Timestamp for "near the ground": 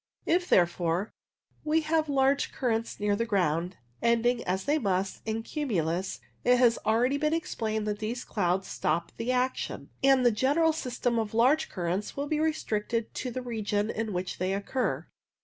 2.99-3.77